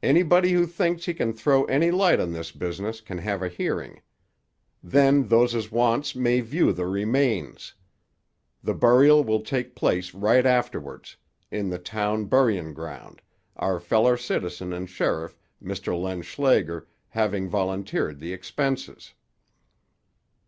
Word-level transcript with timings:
Anybody 0.00 0.52
who 0.52 0.64
thinks 0.64 1.06
he 1.06 1.12
can 1.12 1.32
throw 1.32 1.64
any 1.64 1.90
light 1.90 2.20
on 2.20 2.30
this 2.32 2.52
business 2.52 3.00
can 3.00 3.18
have 3.18 3.42
a 3.42 3.48
hearing. 3.48 4.00
Then 4.80 5.26
those 5.26 5.56
as 5.56 5.72
wants 5.72 6.14
may 6.14 6.38
view 6.38 6.72
the 6.72 6.86
remains. 6.86 7.74
The 8.62 8.74
burial 8.74 9.24
will 9.24 9.40
take 9.40 9.74
place 9.74 10.14
right 10.14 10.46
afterwards, 10.46 11.16
in 11.50 11.68
the 11.68 11.80
town 11.80 12.26
buryin' 12.26 12.74
ground, 12.74 13.22
our 13.56 13.80
feller 13.80 14.16
citizen 14.16 14.72
and 14.72 14.88
sheriff, 14.88 15.36
Mr. 15.60 16.00
Len 16.00 16.22
Schlager, 16.22 16.86
having 17.08 17.48
volunteered 17.48 18.20
the 18.20 18.32
expenses." 18.32 19.14